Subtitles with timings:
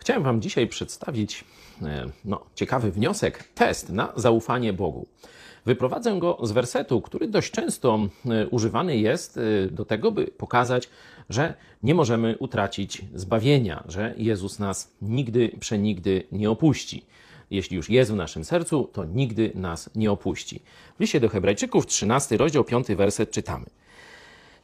[0.00, 1.44] Chciałem Wam dzisiaj przedstawić
[1.82, 5.06] e, no, ciekawy wniosek, test na zaufanie Bogu.
[5.66, 10.88] Wyprowadzę go z wersetu, który dość często e, używany jest e, do tego, by pokazać,
[11.28, 17.04] że nie możemy utracić zbawienia, że Jezus nas nigdy, przenigdy nie opuści.
[17.50, 20.62] Jeśli już jest w naszym sercu, to nigdy nas nie opuści.
[20.96, 23.66] W liście do Hebrajczyków, 13 rozdział, 5 werset czytamy.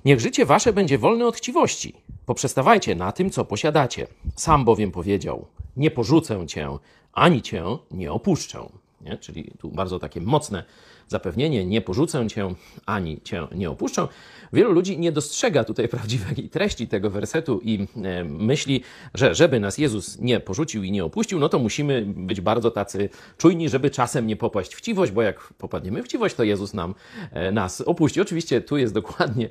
[0.05, 1.95] Niech życie wasze będzie wolne od chciwości.
[2.27, 4.07] Poprzestawajcie na tym, co posiadacie.
[4.37, 6.69] Sam bowiem powiedział: Nie porzucę cię,
[7.13, 8.69] ani cię nie opuszczę.
[9.01, 9.17] Nie?
[9.17, 10.65] Czyli tu bardzo takie mocne
[11.09, 12.55] zapewnienie: Nie porzucę cię,
[12.87, 14.09] ani cię nie opuszczę.
[14.53, 18.83] Wielu ludzi nie dostrzega tutaj prawdziwej treści tego wersetu i e, myśli,
[19.15, 23.09] że żeby nas Jezus nie porzucił i nie opuścił, no to musimy być bardzo tacy
[23.39, 26.95] czujni, żeby czasem nie popaść w chciwość, bo jak popadniemy w chciwość, to Jezus nam
[27.33, 28.21] e, nas opuści.
[28.21, 29.49] Oczywiście tu jest dokładnie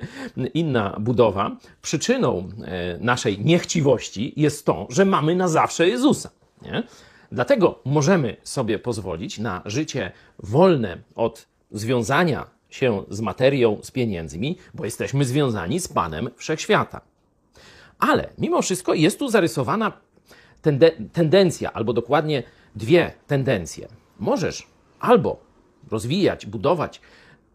[0.54, 1.56] inna budowa.
[1.82, 6.30] Przyczyną e, naszej niechciwości jest to, że mamy na zawsze Jezusa.
[6.62, 6.82] Nie?
[7.36, 14.84] Dlatego możemy sobie pozwolić na życie wolne od związania się z materią, z pieniędzmi, bo
[14.84, 17.00] jesteśmy związani z Panem Wszechświata.
[17.98, 19.92] Ale mimo wszystko jest tu zarysowana
[20.62, 22.42] tende tendencja, albo dokładnie
[22.76, 23.88] dwie tendencje.
[24.18, 24.66] Możesz
[25.00, 25.40] albo
[25.90, 27.00] rozwijać, budować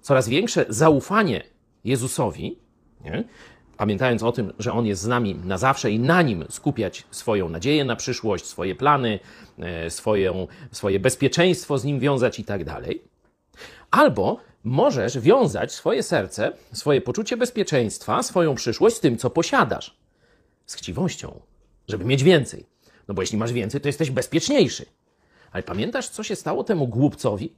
[0.02, 1.44] coraz większe zaufanie
[1.84, 2.58] Jezusowi,
[3.06, 3.24] nie?
[3.82, 7.50] Pamiętając o tym, że On jest z nami na zawsze i na Nim skupiać swoją
[7.50, 9.20] nadzieję na przyszłość, swoje plany,
[9.90, 13.02] swoje, swoje bezpieczeństwo z Nim wiązać i tak dalej.
[13.92, 19.98] Albo możesz wiązać swoje serce, swoje poczucie bezpieczeństwa, swoją przyszłość z tym, co posiadasz.
[20.66, 21.40] Z chciwością,
[21.88, 22.66] żeby mieć więcej.
[23.08, 24.86] No bo jeśli masz więcej, to jesteś bezpieczniejszy.
[25.52, 27.54] Ale pamiętasz, co się stało temu głupcowi,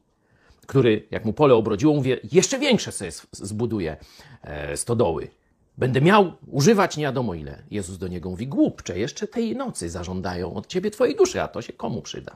[0.67, 3.97] który, jak mu pole obrodziło, mówi, jeszcze większe sobie zbuduje
[4.41, 5.27] e, stodoły.
[5.77, 7.63] Będę miał używać nie wiadomo ile.
[7.71, 11.61] Jezus do niego mówi, głupcze, jeszcze tej nocy zażądają od ciebie twojej duszy, a to
[11.61, 12.35] się komu przyda?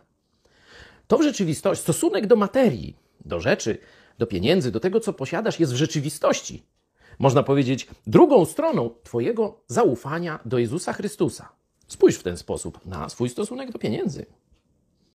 [1.07, 3.77] To w rzeczywistości, stosunek do materii, do rzeczy,
[4.17, 6.63] do pieniędzy, do tego, co posiadasz, jest w rzeczywistości.
[7.19, 11.49] Można powiedzieć, drugą stroną Twojego zaufania do Jezusa Chrystusa.
[11.87, 14.25] Spójrz w ten sposób na swój stosunek do pieniędzy.